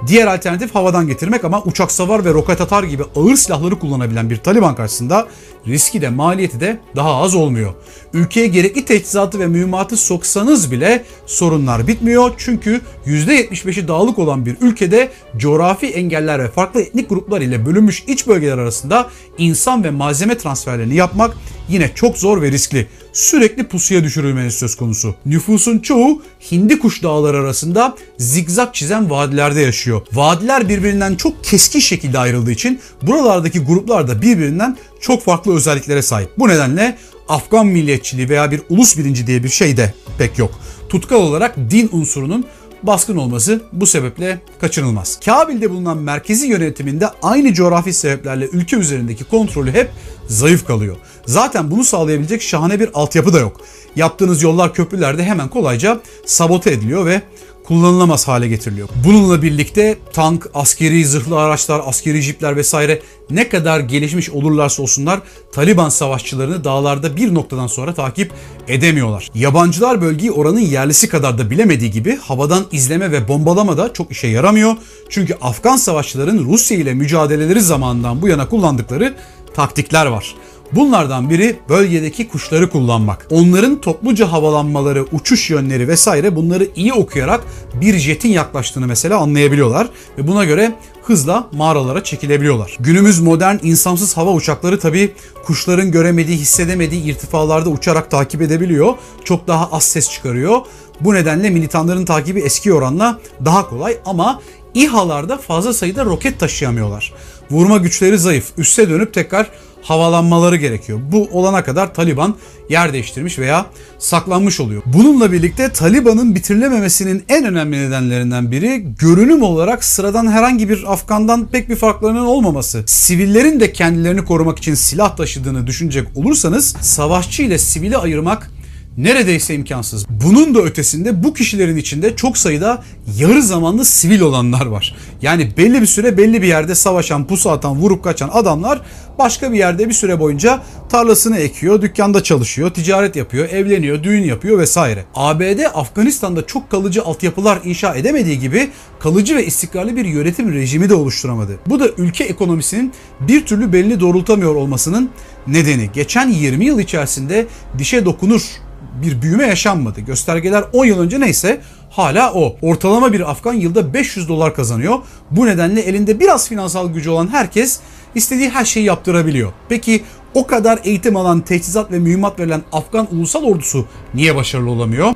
Diğer 0.08 0.28
alternatif 0.28 0.76
havadan 0.76 1.08
getirmek 1.08 1.46
ama 1.46 1.64
uçak 1.64 1.92
savar 1.92 2.26
ve 2.26 2.34
roket 2.34 2.62
atar 2.62 2.84
gibi 2.84 3.04
ağır 3.16 3.36
silahları 3.36 3.80
kullanabilen 3.80 4.30
bir 4.30 4.38
Taliban 4.38 4.76
karşısında 4.76 5.28
riski 5.68 6.02
de 6.02 6.10
maliyeti 6.10 6.60
de 6.60 6.80
daha 6.96 7.16
az 7.16 7.36
olmuyor. 7.36 7.74
Ülkeye 8.14 8.48
gerekli 8.48 8.86
teçhizatı 8.86 9.40
ve 9.40 9.48
mühimmatı 9.48 9.98
soksanız 9.98 10.72
bile 10.72 11.04
sorunlar 11.26 11.88
bitmiyor. 11.88 12.32
Çünkü 12.38 12.82
%75'i 13.06 13.88
dağlık 13.88 14.20
olan 14.20 14.46
bir 14.46 14.58
ülkede 14.62 15.12
coğrafi 15.38 15.88
engeller 15.88 16.44
ve 16.44 16.48
farklı 16.48 16.82
etnik 16.82 17.10
gruplar 17.10 17.42
ile 17.42 17.66
bölünmüş 17.66 18.04
iç 18.08 18.28
bölgeler 18.28 18.58
arasında 18.58 19.10
insan 19.38 19.84
ve 19.84 19.92
malzeme 19.92 20.38
transferlerini 20.38 20.96
yapmak 20.96 21.38
yine 21.70 21.92
çok 21.96 22.18
zor 22.18 22.42
ve 22.42 22.52
riskli. 22.52 22.88
Sürekli 23.18 23.64
pusuya 23.64 24.04
düşürülmeniz 24.04 24.54
söz 24.54 24.76
konusu. 24.76 25.16
Nüfusun 25.26 25.80
çoğu 25.80 26.22
Hindi 26.52 26.80
kuş 26.80 27.04
dağları 27.04 27.38
arasında 27.38 27.96
zigzag 28.18 28.74
çizen 28.74 29.10
vadilerde 29.10 29.62
yaşıyor. 29.62 30.02
Vadiler 30.14 30.70
birbirinden 30.70 31.16
çok 31.16 31.44
keskin 31.44 31.80
şekilde 31.80 32.20
ayrıldığı 32.20 32.52
için 32.52 32.80
buralardaki 33.02 33.60
gruplar 33.60 34.08
da 34.08 34.22
birbirinden 34.22 34.78
çok 35.02 35.24
farklı 35.24 35.56
özelliklere 35.56 36.02
sahip. 36.02 36.30
Bu 36.38 36.48
nedenle 36.48 36.98
Afgan 37.30 37.68
milliyetçiliği 37.68 38.30
veya 38.30 38.52
bir 38.52 38.62
ulus 38.70 38.98
bilinci 38.98 39.28
diye 39.28 39.44
bir 39.44 39.50
şey 39.50 39.78
de 39.78 39.94
pek 40.18 40.38
yok. 40.38 40.52
Tutkal 40.90 41.18
olarak 41.22 41.58
din 41.58 41.90
unsurunun 41.92 42.46
baskın 42.84 43.18
olması 43.18 43.62
bu 43.72 43.86
sebeple 43.86 44.42
kaçınılmaz. 44.62 45.20
Kabil'de 45.26 45.70
bulunan 45.70 45.98
merkezi 45.98 46.48
yönetiminde 46.48 47.08
aynı 47.22 47.54
coğrafi 47.54 47.94
sebeplerle 47.94 48.48
ülke 48.48 48.78
üzerindeki 48.78 49.24
kontrolü 49.24 49.72
hep 49.72 49.92
zayıf 50.28 50.68
kalıyor. 50.68 50.96
Zaten 51.26 51.72
bunu 51.72 51.84
sağlayabilecek 51.84 52.42
şahane 52.42 52.80
bir 52.80 52.90
altyapı 52.94 53.34
da 53.34 53.40
yok. 53.40 53.62
Yaptığınız 53.96 54.44
yollar 54.44 54.74
köprüler 54.74 55.18
de 55.18 55.24
hemen 55.24 55.50
kolayca 55.50 56.00
sabote 56.26 56.72
ediliyor 56.72 57.06
ve 57.06 57.22
kullanılamaz 57.68 58.28
hale 58.28 58.48
getiriliyor. 58.48 58.90
Bununla 59.06 59.42
birlikte 59.42 59.98
tank, 60.14 60.50
askeri 60.54 61.06
zırhlı 61.06 61.40
araçlar, 61.40 61.82
askeri 61.86 62.22
jipler 62.22 62.56
vesaire 62.56 63.02
ne 63.30 63.50
kadar 63.50 63.80
gelişmiş 63.80 64.30
olurlarsa 64.30 64.84
olsunlar 64.84 65.20
Taliban 65.52 65.90
savaşçılarını 65.90 66.64
dağlarda 66.64 67.16
bir 67.16 67.34
noktadan 67.34 67.68
sonra 67.68 67.94
takip 67.94 68.32
edemiyorlar. 68.68 69.30
Yabancılar 69.36 70.02
bölgeyi 70.02 70.32
oranın 70.32 70.60
yerlisi 70.60 71.10
kadar 71.10 71.38
da 71.38 71.50
bilemediği 71.50 71.92
gibi 71.92 72.18
havadan 72.18 72.66
izleme 72.72 73.12
ve 73.12 73.28
bombalama 73.28 73.78
da 73.78 73.94
çok 73.94 74.12
işe 74.12 74.28
yaramıyor. 74.28 74.76
Çünkü 75.10 75.34
Afgan 75.42 75.78
savaşçıların 75.78 76.46
Rusya 76.46 76.78
ile 76.78 76.94
mücadeleleri 76.94 77.62
zamanından 77.62 78.22
bu 78.22 78.28
yana 78.28 78.50
kullandıkları 78.50 79.14
taktikler 79.58 80.06
var. 80.06 80.36
Bunlardan 80.72 81.30
biri 81.30 81.60
bölgedeki 81.70 82.28
kuşları 82.28 82.70
kullanmak. 82.70 83.28
Onların 83.30 83.82
topluca 83.82 84.32
havalanmaları, 84.32 85.06
uçuş 85.12 85.50
yönleri 85.50 85.88
vesaire 85.88 86.36
bunları 86.36 86.68
iyi 86.76 86.94
okuyarak 86.94 87.44
bir 87.82 87.98
jetin 87.98 88.30
yaklaştığını 88.30 88.88
mesela 88.88 89.18
anlayabiliyorlar 89.18 89.90
ve 90.18 90.28
buna 90.28 90.46
göre 90.46 90.76
hızla 91.04 91.48
mağaralara 91.52 92.04
çekilebiliyorlar. 92.04 92.78
Günümüz 92.80 93.20
modern 93.20 93.58
insansız 93.64 94.18
hava 94.18 94.32
uçakları 94.34 94.80
tabi 94.80 95.14
kuşların 95.46 95.92
göremediği, 95.92 96.38
hissedemediği 96.38 97.04
irtifalarda 97.04 97.70
uçarak 97.70 98.12
takip 98.12 98.42
edebiliyor. 98.42 98.94
Çok 99.24 99.48
daha 99.48 99.72
az 99.72 99.84
ses 99.84 100.12
çıkarıyor. 100.12 100.62
Bu 101.02 101.14
nedenle 101.14 101.50
militanların 101.50 102.06
takibi 102.06 102.40
eski 102.40 102.74
oranla 102.74 103.20
daha 103.46 103.70
kolay 103.70 103.98
ama 104.06 104.42
İHA'larda 104.74 105.38
fazla 105.38 105.74
sayıda 105.74 106.06
roket 106.06 106.40
taşıyamıyorlar. 106.40 107.14
Vurma 107.52 107.78
güçleri 107.78 108.20
zayıf. 108.20 108.46
Üste 108.58 108.90
dönüp 108.90 109.14
tekrar 109.14 109.48
havalanmaları 109.82 110.56
gerekiyor. 110.56 111.00
Bu 111.12 111.30
olana 111.32 111.64
kadar 111.64 111.94
Taliban 111.94 112.36
yer 112.70 112.94
değiştirmiş 112.94 113.40
veya 113.40 113.66
saklanmış 113.98 114.60
oluyor. 114.60 114.82
Bununla 114.86 115.32
birlikte 115.32 115.70
Taliban'ın 115.70 116.36
bitirilememesinin 116.36 117.24
en 117.30 117.46
önemli 117.46 117.78
nedenlerinden 117.78 118.52
biri 118.52 118.86
görünüm 119.00 119.42
olarak 119.42 119.84
sıradan 119.84 120.32
herhangi 120.32 120.70
bir 120.70 120.94
Afgan'dan 120.94 121.48
pek 121.48 121.70
bir 121.70 121.76
farklarının 121.76 122.26
olmaması. 122.26 122.84
Sivillerin 122.86 123.60
de 123.60 123.74
kendilerini 123.74 124.26
korumak 124.26 124.58
için 124.58 124.74
silah 124.74 125.16
taşıdığını 125.16 125.68
düşünecek 125.68 126.08
olursanız 126.16 126.76
savaşçı 126.82 127.44
ile 127.44 127.58
sivili 127.58 127.98
ayırmak 127.98 128.52
neredeyse 128.98 129.56
imkansız. 129.56 130.06
Bunun 130.10 130.56
da 130.56 130.62
ötesinde 130.62 131.24
bu 131.24 131.34
kişilerin 131.34 131.78
içinde 131.78 132.16
çok 132.16 132.38
sayıda 132.38 132.84
yarı 133.18 133.44
zamanlı 133.44 133.86
sivil 133.86 134.22
olanlar 134.22 134.66
var. 134.66 134.96
Yani 135.22 135.52
belli 135.58 135.82
bir 135.82 135.88
süre 135.88 136.18
belli 136.18 136.42
bir 136.42 136.48
yerde 136.48 136.76
savaşan, 136.76 137.28
pusu 137.28 137.50
atan, 137.52 137.76
vurup 137.76 138.04
kaçan 138.04 138.30
adamlar 138.34 138.82
başka 139.20 139.52
bir 139.52 139.58
yerde 139.58 139.90
bir 139.90 139.94
süre 139.94 140.20
boyunca 140.20 140.64
tarlasını 140.90 141.38
ekiyor, 141.38 141.82
dükkanda 141.82 142.24
çalışıyor, 142.24 142.70
ticaret 142.70 143.16
yapıyor, 143.16 143.50
evleniyor, 143.50 144.04
düğün 144.04 144.24
yapıyor 144.24 144.60
vesaire. 144.60 145.06
ABD 145.16 145.60
Afganistan'da 145.74 146.46
çok 146.46 146.72
kalıcı 146.72 147.04
altyapılar 147.04 147.60
inşa 147.64 147.96
edemediği 147.96 148.40
gibi 148.40 148.70
kalıcı 149.00 149.36
ve 149.36 149.46
istikrarlı 149.46 149.96
bir 149.96 150.06
yönetim 150.06 150.54
rejimi 150.54 150.90
de 150.90 150.94
oluşturamadı. 150.94 151.60
Bu 151.68 151.80
da 151.80 151.90
ülke 151.98 152.24
ekonomisinin 152.24 152.94
bir 153.20 153.46
türlü 153.46 153.74
belini 153.74 154.00
doğrultamıyor 154.00 154.56
olmasının 154.56 155.10
nedeni. 155.48 155.90
Geçen 155.94 156.30
20 156.30 156.66
yıl 156.66 156.80
içerisinde 156.80 157.48
dişe 157.78 158.06
dokunur 158.06 158.67
bir 159.02 159.22
büyüme 159.22 159.48
yaşanmadı. 159.48 160.02
Göstergeler 160.02 160.64
10 160.74 160.86
yıl 160.86 161.00
önce 161.00 161.20
neyse 161.20 161.62
hala 161.90 162.34
o. 162.34 162.56
Ortalama 162.62 163.14
bir 163.14 163.32
Afgan 163.32 163.54
yılda 163.54 163.94
500 163.94 164.30
dolar 164.30 164.56
kazanıyor. 164.56 165.00
Bu 165.32 165.46
nedenle 165.46 165.82
elinde 165.82 166.20
biraz 166.20 166.50
finansal 166.50 166.94
gücü 166.94 167.10
olan 167.10 167.28
herkes 167.28 167.80
istediği 168.16 168.50
her 168.50 168.66
şeyi 168.66 168.86
yaptırabiliyor. 168.86 169.52
Peki 169.70 170.04
o 170.34 170.48
kadar 170.48 170.80
eğitim 170.84 171.16
alan, 171.16 171.42
teçhizat 171.42 171.92
ve 171.92 172.00
mühimmat 172.00 172.40
verilen 172.40 172.62
Afgan 172.72 173.08
ulusal 173.12 173.44
ordusu 173.44 173.86
niye 174.14 174.36
başarılı 174.36 174.70
olamıyor? 174.70 175.14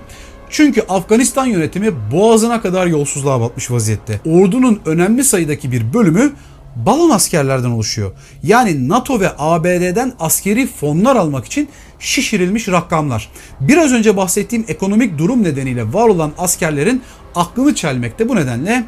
Çünkü 0.49 0.81
Afganistan 0.81 1.45
yönetimi 1.45 2.11
boğazına 2.11 2.61
kadar 2.61 2.87
yolsuzluğa 2.87 3.41
batmış 3.41 3.71
vaziyette. 3.71 4.19
Ordunun 4.25 4.79
önemli 4.85 5.23
sayıdaki 5.23 5.71
bir 5.71 5.93
bölümü 5.93 6.33
balon 6.75 7.09
askerlerden 7.09 7.69
oluşuyor. 7.69 8.11
Yani 8.43 8.89
NATO 8.89 9.19
ve 9.19 9.29
ABD'den 9.37 10.13
askeri 10.19 10.67
fonlar 10.67 11.15
almak 11.15 11.45
için 11.45 11.69
şişirilmiş 11.99 12.67
rakamlar. 12.67 13.29
Biraz 13.59 13.93
önce 13.93 14.17
bahsettiğim 14.17 14.65
ekonomik 14.67 15.17
durum 15.17 15.43
nedeniyle 15.43 15.93
var 15.93 16.07
olan 16.07 16.31
askerlerin 16.37 17.01
aklını 17.35 17.75
çelmekte 17.75 18.29
bu 18.29 18.35
nedenle 18.35 18.83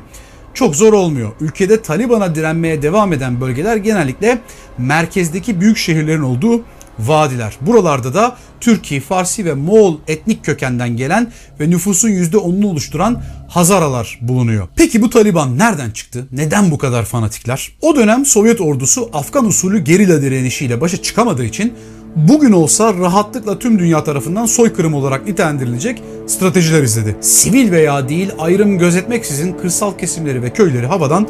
çok 0.53 0.75
zor 0.75 0.93
olmuyor. 0.93 1.31
Ülkede 1.41 1.81
Taliban'a 1.81 2.35
direnmeye 2.35 2.81
devam 2.81 3.13
eden 3.13 3.41
bölgeler 3.41 3.75
genellikle 3.75 4.41
merkezdeki 4.77 5.61
büyük 5.61 5.77
şehirlerin 5.77 6.21
olduğu 6.21 6.63
vadiler. 6.99 7.57
Buralarda 7.61 8.13
da 8.13 8.35
Türkiye, 8.59 9.01
Farsi 9.01 9.45
ve 9.45 9.53
Moğol 9.53 9.97
etnik 10.07 10.45
kökenden 10.45 10.97
gelen 10.97 11.31
ve 11.59 11.69
nüfusun 11.69 12.09
%10'unu 12.09 12.65
oluşturan 12.65 13.21
Hazaralar 13.49 14.19
bulunuyor. 14.21 14.67
Peki 14.75 15.01
bu 15.01 15.09
Taliban 15.09 15.57
nereden 15.57 15.91
çıktı? 15.91 16.27
Neden 16.31 16.71
bu 16.71 16.77
kadar 16.77 17.05
fanatikler? 17.05 17.71
O 17.81 17.95
dönem 17.95 18.25
Sovyet 18.25 18.61
ordusu 18.61 19.09
Afgan 19.13 19.45
usulü 19.45 19.79
gerilla 19.79 20.21
direnişiyle 20.21 20.81
başa 20.81 21.01
çıkamadığı 21.01 21.45
için 21.45 21.73
bugün 22.15 22.51
olsa 22.51 22.93
rahatlıkla 22.93 23.59
tüm 23.59 23.79
dünya 23.79 24.03
tarafından 24.03 24.45
soykırım 24.45 24.93
olarak 24.93 25.27
nitelendirilecek 25.27 26.01
stratejiler 26.27 26.83
izledi. 26.83 27.17
Sivil 27.21 27.71
veya 27.71 28.09
değil 28.09 28.31
ayrım 28.39 28.77
gözetmeksizin 28.77 29.53
kırsal 29.53 29.97
kesimleri 29.97 30.41
ve 30.43 30.49
köyleri 30.49 30.87
havadan 30.87 31.27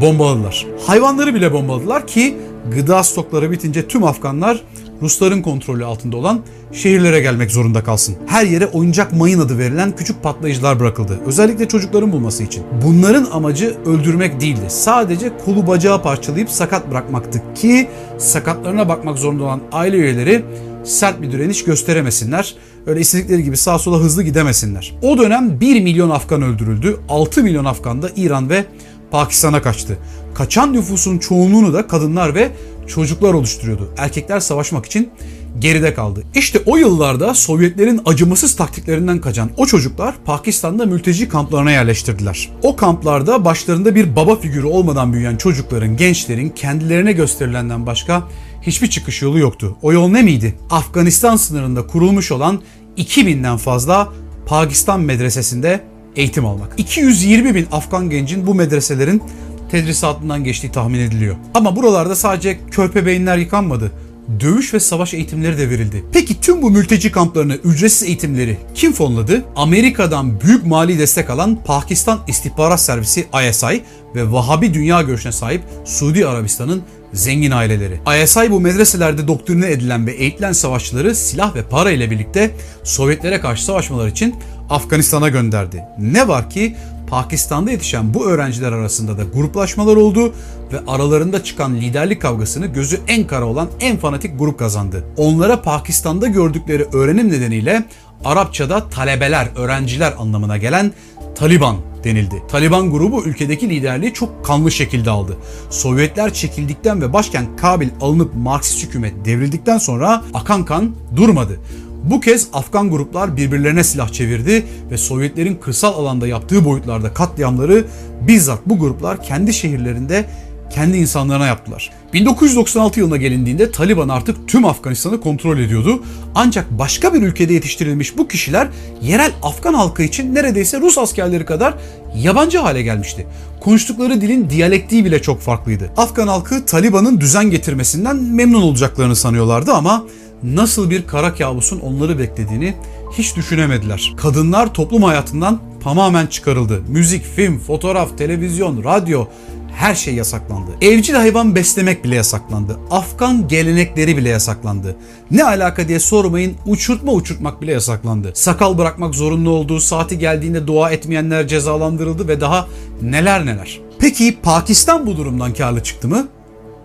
bombaladılar. 0.00 0.66
Hayvanları 0.86 1.34
bile 1.34 1.52
bombaladılar 1.52 2.06
ki 2.06 2.36
gıda 2.74 3.02
stokları 3.02 3.50
bitince 3.50 3.88
tüm 3.88 4.04
Afganlar 4.04 4.60
Rusların 5.02 5.42
kontrolü 5.42 5.84
altında 5.84 6.16
olan 6.16 6.40
şehirlere 6.72 7.20
gelmek 7.20 7.50
zorunda 7.50 7.84
kalsın. 7.84 8.16
Her 8.26 8.46
yere 8.46 8.66
oyuncak 8.66 9.12
mayın 9.12 9.40
adı 9.40 9.58
verilen 9.58 9.96
küçük 9.96 10.22
patlayıcılar 10.22 10.80
bırakıldı. 10.80 11.20
Özellikle 11.26 11.68
çocukların 11.68 12.12
bulması 12.12 12.42
için. 12.42 12.64
Bunların 12.84 13.26
amacı 13.32 13.76
öldürmek 13.86 14.40
değildi. 14.40 14.66
Sadece 14.68 15.32
kolu 15.44 15.66
bacağı 15.66 16.02
parçalayıp 16.02 16.50
sakat 16.50 16.90
bırakmaktı 16.90 17.42
ki 17.54 17.88
sakatlarına 18.18 18.88
bakmak 18.88 19.18
zorunda 19.18 19.44
olan 19.44 19.60
aile 19.72 19.96
üyeleri 19.96 20.44
sert 20.84 21.22
bir 21.22 21.32
direniş 21.32 21.64
gösteremesinler. 21.64 22.54
Öyle 22.86 23.00
istedikleri 23.00 23.42
gibi 23.42 23.56
sağa 23.56 23.78
sola 23.78 23.98
hızlı 23.98 24.22
gidemesinler. 24.22 24.94
O 25.02 25.18
dönem 25.18 25.60
1 25.60 25.80
milyon 25.80 26.10
Afgan 26.10 26.42
öldürüldü. 26.42 27.00
6 27.08 27.42
milyon 27.42 27.64
Afgan 27.64 28.02
da 28.02 28.10
İran 28.16 28.50
ve 28.50 28.64
Pakistan'a 29.10 29.62
kaçtı. 29.62 29.98
Kaçan 30.34 30.72
nüfusun 30.72 31.18
çoğunluğunu 31.18 31.72
da 31.72 31.86
kadınlar 31.86 32.34
ve 32.34 32.50
çocuklar 32.90 33.34
oluşturuyordu. 33.34 33.94
Erkekler 33.96 34.40
savaşmak 34.40 34.86
için 34.86 35.10
geride 35.58 35.94
kaldı. 35.94 36.22
İşte 36.34 36.62
o 36.66 36.76
yıllarda 36.76 37.34
Sovyetlerin 37.34 38.00
acımasız 38.04 38.56
taktiklerinden 38.56 39.20
kaçan 39.20 39.50
o 39.56 39.66
çocuklar 39.66 40.14
Pakistan'da 40.24 40.86
mülteci 40.86 41.28
kamplarına 41.28 41.70
yerleştirdiler. 41.70 42.50
O 42.62 42.76
kamplarda 42.76 43.44
başlarında 43.44 43.94
bir 43.94 44.16
baba 44.16 44.36
figürü 44.36 44.66
olmadan 44.66 45.12
büyüyen 45.12 45.36
çocukların, 45.36 45.96
gençlerin 45.96 46.48
kendilerine 46.48 47.12
gösterilenden 47.12 47.86
başka 47.86 48.28
hiçbir 48.62 48.90
çıkış 48.90 49.22
yolu 49.22 49.38
yoktu. 49.38 49.76
O 49.82 49.92
yol 49.92 50.08
ne 50.08 50.22
miydi? 50.22 50.54
Afganistan 50.70 51.36
sınırında 51.36 51.86
kurulmuş 51.86 52.32
olan 52.32 52.60
2000'den 52.96 53.56
fazla 53.56 54.08
Pakistan 54.46 55.00
medresesinde 55.00 55.80
eğitim 56.16 56.46
almak. 56.46 56.74
220 56.76 57.54
bin 57.54 57.66
Afgan 57.72 58.10
gencin 58.10 58.46
bu 58.46 58.54
medreselerin 58.54 59.22
tedrisatından 59.70 60.44
geçtiği 60.44 60.72
tahmin 60.72 61.00
ediliyor. 61.00 61.36
Ama 61.54 61.76
buralarda 61.76 62.16
sadece 62.16 62.58
körpe 62.70 63.06
beyinler 63.06 63.36
yıkanmadı. 63.36 63.92
Dövüş 64.40 64.74
ve 64.74 64.80
savaş 64.80 65.14
eğitimleri 65.14 65.58
de 65.58 65.70
verildi. 65.70 66.04
Peki 66.12 66.40
tüm 66.40 66.62
bu 66.62 66.70
mülteci 66.70 67.12
kamplarını, 67.12 67.54
ücretsiz 67.54 68.08
eğitimleri 68.08 68.58
kim 68.74 68.92
fonladı? 68.92 69.44
Amerika'dan 69.56 70.40
büyük 70.40 70.66
mali 70.66 70.98
destek 70.98 71.30
alan 71.30 71.58
Pakistan 71.64 72.20
İstihbarat 72.28 72.80
Servisi 72.80 73.26
ISI 73.48 73.82
ve 74.14 74.32
Vahabi 74.32 74.74
dünya 74.74 75.02
görüşüne 75.02 75.32
sahip 75.32 75.62
Suudi 75.84 76.26
Arabistan'ın 76.26 76.82
zengin 77.12 77.50
aileleri. 77.50 78.00
ISI 78.24 78.50
bu 78.50 78.60
medreselerde 78.60 79.28
doktrine 79.28 79.70
edilen 79.70 80.06
ve 80.06 80.12
eğitilen 80.12 80.52
savaşçıları 80.52 81.14
silah 81.14 81.54
ve 81.54 81.62
para 81.62 81.90
ile 81.90 82.10
birlikte 82.10 82.50
Sovyetlere 82.84 83.40
karşı 83.40 83.64
savaşmalar 83.64 84.08
için 84.08 84.34
Afganistan'a 84.70 85.28
gönderdi. 85.28 85.84
Ne 85.98 86.28
var 86.28 86.50
ki 86.50 86.76
Pakistan'da 87.10 87.70
yetişen 87.70 88.14
bu 88.14 88.26
öğrenciler 88.26 88.72
arasında 88.72 89.18
da 89.18 89.22
gruplaşmalar 89.34 89.96
oldu 89.96 90.32
ve 90.72 90.80
aralarında 90.86 91.44
çıkan 91.44 91.74
liderlik 91.74 92.22
kavgasını 92.22 92.66
gözü 92.66 93.00
en 93.08 93.26
kara 93.26 93.44
olan 93.44 93.68
en 93.80 93.96
fanatik 93.96 94.38
grup 94.38 94.58
kazandı. 94.58 95.04
Onlara 95.16 95.62
Pakistan'da 95.62 96.26
gördükleri 96.26 96.86
öğrenim 96.92 97.28
nedeniyle 97.28 97.84
Arapçada 98.24 98.88
talebeler, 98.88 99.48
öğrenciler 99.56 100.14
anlamına 100.18 100.56
gelen 100.56 100.92
Taliban 101.34 101.76
denildi. 102.04 102.42
Taliban 102.48 102.90
grubu 102.90 103.24
ülkedeki 103.24 103.68
liderliği 103.68 104.12
çok 104.12 104.44
kanlı 104.44 104.70
şekilde 104.70 105.10
aldı. 105.10 105.36
Sovyetler 105.70 106.34
çekildikten 106.34 107.02
ve 107.02 107.12
başkent 107.12 107.60
Kabil 107.60 107.88
alınıp 108.00 108.34
Marksist 108.34 108.82
hükümet 108.82 109.24
devrildikten 109.24 109.78
sonra 109.78 110.24
akan 110.34 110.64
kan 110.64 110.94
durmadı. 111.16 111.60
Bu 112.04 112.20
kez 112.20 112.48
Afgan 112.52 112.90
gruplar 112.90 113.36
birbirlerine 113.36 113.84
silah 113.84 114.08
çevirdi 114.08 114.66
ve 114.90 114.98
Sovyetlerin 114.98 115.54
kırsal 115.54 115.94
alanda 115.94 116.26
yaptığı 116.26 116.64
boyutlarda 116.64 117.14
katliamları 117.14 117.84
bizzat 118.20 118.58
bu 118.66 118.78
gruplar 118.78 119.22
kendi 119.22 119.52
şehirlerinde 119.52 120.26
kendi 120.70 120.96
insanlarına 120.96 121.46
yaptılar. 121.46 121.90
1996 122.12 123.00
yılına 123.00 123.16
gelindiğinde 123.16 123.70
Taliban 123.70 124.08
artık 124.08 124.48
tüm 124.48 124.64
Afganistan'ı 124.64 125.20
kontrol 125.20 125.58
ediyordu. 125.58 126.02
Ancak 126.34 126.70
başka 126.70 127.14
bir 127.14 127.22
ülkede 127.22 127.52
yetiştirilmiş 127.52 128.18
bu 128.18 128.28
kişiler 128.28 128.68
yerel 129.02 129.32
Afgan 129.42 129.74
halkı 129.74 130.02
için 130.02 130.34
neredeyse 130.34 130.80
Rus 130.80 130.98
askerleri 130.98 131.44
kadar 131.44 131.74
yabancı 132.16 132.58
hale 132.58 132.82
gelmişti. 132.82 133.26
Konuştukları 133.60 134.20
dilin 134.20 134.50
diyalektiği 134.50 135.04
bile 135.04 135.22
çok 135.22 135.40
farklıydı. 135.40 135.90
Afgan 135.96 136.28
halkı 136.28 136.66
Taliban'ın 136.66 137.20
düzen 137.20 137.50
getirmesinden 137.50 138.16
memnun 138.16 138.62
olacaklarını 138.62 139.16
sanıyorlardı 139.16 139.72
ama 139.72 140.04
nasıl 140.42 140.90
bir 140.90 141.06
kara 141.06 141.34
kabusun 141.34 141.80
onları 141.80 142.18
beklediğini 142.18 142.74
hiç 143.18 143.36
düşünemediler. 143.36 144.14
Kadınlar 144.16 144.74
toplum 144.74 145.02
hayatından 145.02 145.60
tamamen 145.82 146.26
çıkarıldı. 146.26 146.82
Müzik, 146.88 147.24
film, 147.24 147.58
fotoğraf, 147.58 148.18
televizyon, 148.18 148.84
radyo 148.84 149.26
her 149.74 149.94
şey 149.94 150.14
yasaklandı. 150.14 150.70
Evcil 150.80 151.14
hayvan 151.14 151.54
beslemek 151.54 152.04
bile 152.04 152.14
yasaklandı. 152.14 152.78
Afgan 152.90 153.48
gelenekleri 153.48 154.16
bile 154.16 154.28
yasaklandı. 154.28 154.96
Ne 155.30 155.44
alaka 155.44 155.88
diye 155.88 156.00
sormayın 156.00 156.56
uçurtma 156.66 157.12
uçurtmak 157.12 157.62
bile 157.62 157.72
yasaklandı. 157.72 158.30
Sakal 158.34 158.78
bırakmak 158.78 159.14
zorunlu 159.14 159.50
olduğu 159.50 159.80
saati 159.80 160.18
geldiğinde 160.18 160.66
dua 160.66 160.90
etmeyenler 160.90 161.48
cezalandırıldı 161.48 162.28
ve 162.28 162.40
daha 162.40 162.68
neler 163.02 163.46
neler. 163.46 163.80
Peki 163.98 164.38
Pakistan 164.42 165.06
bu 165.06 165.16
durumdan 165.16 165.54
karlı 165.54 165.82
çıktı 165.82 166.08
mı? 166.08 166.28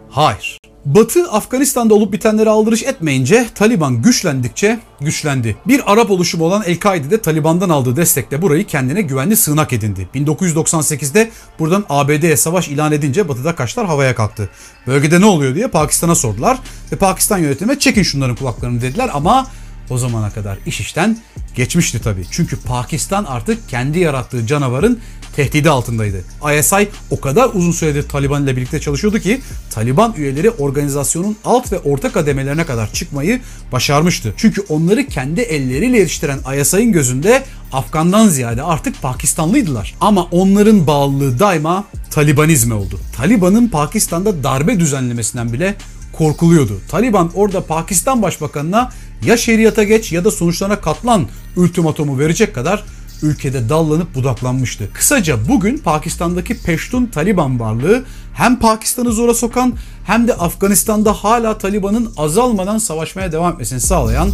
Hayır. 0.09 0.57
Batı 0.85 1.31
Afganistan'da 1.31 1.93
olup 1.93 2.13
bitenlere 2.13 2.49
aldırış 2.49 2.83
etmeyince 2.83 3.47
Taliban 3.55 4.01
güçlendikçe 4.01 4.79
güçlendi. 5.01 5.57
Bir 5.67 5.93
Arap 5.93 6.11
oluşumu 6.11 6.43
olan 6.45 6.63
El-Kaide 6.65 7.09
de 7.09 7.21
Taliban'dan 7.21 7.69
aldığı 7.69 7.95
destekle 7.95 8.41
burayı 8.41 8.67
kendine 8.67 9.01
güvenli 9.01 9.37
sığınak 9.37 9.73
edindi. 9.73 10.07
1998'de 10.15 11.31
buradan 11.59 11.85
ABD'ye 11.89 12.37
savaş 12.37 12.67
ilan 12.67 12.91
edince 12.91 13.29
Batı'da 13.29 13.55
kaşlar 13.55 13.85
havaya 13.85 14.15
kalktı. 14.15 14.49
Bölgede 14.87 15.21
ne 15.21 15.25
oluyor 15.25 15.55
diye 15.55 15.67
Pakistan'a 15.67 16.15
sordular 16.15 16.57
ve 16.91 16.95
Pakistan 16.95 17.37
yönetimi 17.37 17.79
çekin 17.79 18.03
şunların 18.03 18.35
kulaklarını 18.35 18.81
dediler 18.81 19.09
ama 19.13 19.47
o 19.89 19.97
zamana 19.97 20.29
kadar 20.29 20.57
iş 20.65 20.79
işten 20.79 21.17
geçmişti 21.55 22.01
tabii. 22.01 22.25
Çünkü 22.31 22.59
Pakistan 22.59 23.23
artık 23.23 23.69
kendi 23.69 23.99
yarattığı 23.99 24.47
canavarın 24.47 24.99
tehdidi 25.35 25.69
altındaydı. 25.69 26.23
ISI 26.59 26.89
o 27.11 27.19
kadar 27.19 27.49
uzun 27.53 27.71
süredir 27.71 28.09
Taliban 28.09 28.43
ile 28.43 28.55
birlikte 28.57 28.79
çalışıyordu 28.79 29.19
ki 29.19 29.41
Taliban 29.69 30.13
üyeleri 30.17 30.49
organizasyonun 30.49 31.37
alt 31.45 31.71
ve 31.71 31.79
orta 31.79 32.11
kademelerine 32.11 32.65
kadar 32.65 32.93
çıkmayı 32.93 33.41
başarmıştı. 33.71 34.33
Çünkü 34.37 34.61
onları 34.69 35.07
kendi 35.07 35.41
elleriyle 35.41 35.97
yetiştiren 35.97 36.39
ISI'nin 36.61 36.91
gözünde 36.91 37.43
Afgan'dan 37.71 38.27
ziyade 38.27 38.63
artık 38.63 39.01
Pakistanlıydılar. 39.01 39.95
Ama 40.01 40.23
onların 40.23 40.87
bağlılığı 40.87 41.39
daima 41.39 41.83
Talibanizme 42.11 42.73
oldu. 42.73 42.99
Taliban'ın 43.17 43.67
Pakistan'da 43.67 44.43
darbe 44.43 44.79
düzenlemesinden 44.79 45.53
bile 45.53 45.75
korkuluyordu. 46.13 46.81
Taliban 46.89 47.31
orada 47.35 47.65
Pakistan 47.65 48.21
Başbakanına 48.21 48.91
ya 49.25 49.37
şeriata 49.37 49.83
geç 49.83 50.11
ya 50.11 50.25
da 50.25 50.31
sonuçlarına 50.31 50.81
katlan 50.81 51.27
ultimatomu 51.55 52.19
verecek 52.19 52.55
kadar 52.55 52.83
ülkede 53.21 53.69
dallanıp 53.69 54.15
budaklanmıştı. 54.15 54.89
Kısaca 54.93 55.47
bugün 55.47 55.77
Pakistan'daki 55.77 56.61
Peştun 56.61 57.05
Taliban 57.05 57.59
varlığı 57.59 58.03
hem 58.33 58.59
Pakistan'ı 58.59 59.11
zora 59.11 59.33
sokan 59.33 59.73
hem 60.05 60.27
de 60.27 60.33
Afganistan'da 60.33 61.13
hala 61.13 61.57
Taliban'ın 61.57 62.13
azalmadan 62.17 62.77
savaşmaya 62.77 63.31
devam 63.31 63.53
etmesini 63.53 63.79
sağlayan 63.79 64.29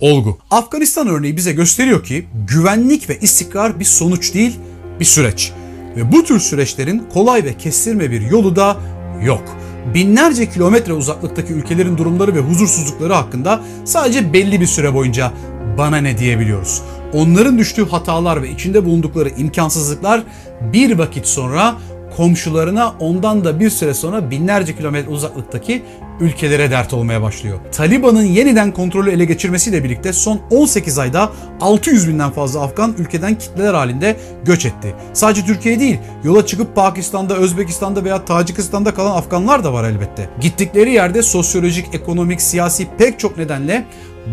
olgu. 0.00 0.38
Afganistan 0.50 1.06
örneği 1.06 1.36
bize 1.36 1.52
gösteriyor 1.52 2.04
ki 2.04 2.26
güvenlik 2.48 3.08
ve 3.08 3.18
istikrar 3.20 3.80
bir 3.80 3.84
sonuç 3.84 4.34
değil, 4.34 4.58
bir 5.00 5.04
süreç. 5.04 5.52
Ve 5.96 6.12
bu 6.12 6.24
tür 6.24 6.40
süreçlerin 6.40 7.08
kolay 7.12 7.44
ve 7.44 7.56
kestirme 7.56 8.10
bir 8.10 8.20
yolu 8.20 8.56
da 8.56 8.76
yok 9.22 9.56
binlerce 9.94 10.50
kilometre 10.50 10.92
uzaklıktaki 10.92 11.52
ülkelerin 11.52 11.98
durumları 11.98 12.34
ve 12.34 12.40
huzursuzlukları 12.40 13.12
hakkında 13.12 13.60
sadece 13.84 14.32
belli 14.32 14.60
bir 14.60 14.66
süre 14.66 14.94
boyunca 14.94 15.32
bana 15.78 15.96
ne 15.96 16.18
diyebiliyoruz. 16.18 16.82
Onların 17.12 17.58
düştüğü 17.58 17.88
hatalar 17.88 18.42
ve 18.42 18.50
içinde 18.50 18.84
bulundukları 18.84 19.28
imkansızlıklar 19.28 20.22
bir 20.60 20.98
vakit 20.98 21.26
sonra 21.26 21.74
komşularına 22.16 22.94
ondan 23.00 23.44
da 23.44 23.60
bir 23.60 23.70
süre 23.70 23.94
sonra 23.94 24.30
binlerce 24.30 24.76
kilometre 24.76 25.10
uzaklıktaki 25.10 25.82
ülkelere 26.20 26.70
dert 26.70 26.92
olmaya 26.92 27.22
başlıyor. 27.22 27.58
Taliban'ın 27.72 28.22
yeniden 28.22 28.72
kontrolü 28.72 29.10
ele 29.10 29.24
geçirmesiyle 29.24 29.84
birlikte 29.84 30.12
son 30.12 30.40
18 30.50 30.98
ayda 30.98 31.32
600 31.60 32.08
binden 32.08 32.30
fazla 32.30 32.60
Afgan 32.62 32.94
ülkeden 32.98 33.34
kitleler 33.38 33.74
halinde 33.74 34.16
göç 34.44 34.66
etti. 34.66 34.94
Sadece 35.12 35.46
Türkiye 35.46 35.80
değil, 35.80 35.98
yola 36.24 36.46
çıkıp 36.46 36.76
Pakistan'da, 36.76 37.36
Özbekistan'da 37.36 38.04
veya 38.04 38.24
Tacikistan'da 38.24 38.94
kalan 38.94 39.16
Afganlar 39.16 39.64
da 39.64 39.72
var 39.72 39.84
elbette. 39.84 40.28
Gittikleri 40.40 40.92
yerde 40.92 41.22
sosyolojik, 41.22 41.94
ekonomik, 41.94 42.42
siyasi 42.42 42.86
pek 42.98 43.18
çok 43.18 43.38
nedenle 43.38 43.84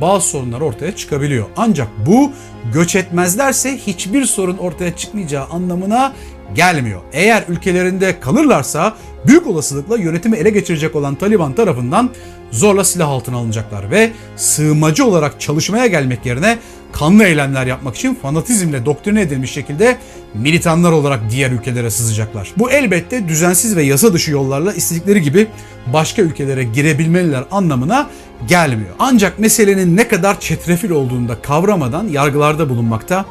bazı 0.01 0.27
sorunlar 0.27 0.61
ortaya 0.61 0.95
çıkabiliyor. 0.95 1.45
Ancak 1.57 1.87
bu 2.05 2.31
göç 2.73 2.95
etmezlerse 2.95 3.77
hiçbir 3.77 4.25
sorun 4.25 4.57
ortaya 4.57 4.95
çıkmayacağı 4.95 5.45
anlamına 5.45 6.13
gelmiyor. 6.55 7.01
Eğer 7.13 7.43
ülkelerinde 7.47 8.19
kalırlarsa 8.19 8.95
büyük 9.27 9.47
olasılıkla 9.47 9.97
yönetimi 9.97 10.37
ele 10.37 10.49
geçirecek 10.49 10.95
olan 10.95 11.15
Taliban 11.15 11.53
tarafından 11.53 12.09
zorla 12.51 12.83
silah 12.83 13.09
altına 13.09 13.37
alınacaklar 13.37 13.91
ve 13.91 14.11
sığınmacı 14.35 15.05
olarak 15.05 15.41
çalışmaya 15.41 15.87
gelmek 15.87 16.25
yerine 16.25 16.57
kanlı 16.91 17.23
eylemler 17.23 17.65
yapmak 17.65 17.95
için 17.95 18.15
fanatizmle 18.15 18.85
doktrine 18.85 19.21
edilmiş 19.21 19.51
şekilde 19.51 19.97
militanlar 20.33 20.91
olarak 20.91 21.19
diğer 21.31 21.51
ülkelere 21.51 21.89
sızacaklar. 21.89 22.51
Bu 22.57 22.71
elbette 22.71 23.27
düzensiz 23.27 23.75
ve 23.75 23.83
yasa 23.83 24.13
dışı 24.13 24.31
yollarla 24.31 24.73
istedikleri 24.73 25.21
gibi 25.21 25.47
başka 25.93 26.21
ülkelere 26.21 26.63
girebilmeliler 26.63 27.43
anlamına 27.51 28.09
gelmiyor. 28.47 28.91
Ancak 28.99 29.39
meselenin 29.39 29.97
ne 29.97 30.07
kadar 30.07 30.39
çetrefil 30.39 30.89
olduğunu 30.89 31.29
da 31.29 31.41
kavramadan 31.41 32.07
yargılarda 32.07 32.69
bulunmakta 32.69 33.25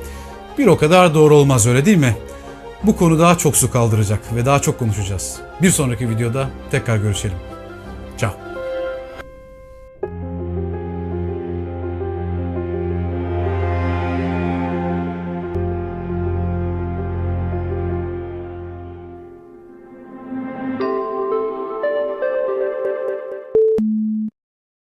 bir 0.58 0.66
o 0.66 0.78
kadar 0.78 1.14
doğru 1.14 1.34
olmaz 1.34 1.66
öyle 1.66 1.84
değil 1.84 1.98
mi? 1.98 2.16
Bu 2.82 2.96
konu 2.96 3.18
daha 3.18 3.38
çok 3.38 3.56
su 3.56 3.70
kaldıracak 3.70 4.20
ve 4.34 4.46
daha 4.46 4.62
çok 4.62 4.78
konuşacağız. 4.78 5.36
Bir 5.62 5.70
sonraki 5.70 6.10
videoda 6.10 6.50
tekrar 6.70 6.96
görüşelim. 6.96 7.57